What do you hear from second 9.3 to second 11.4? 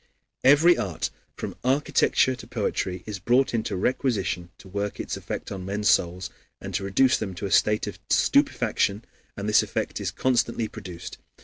and this effect is constantly produced.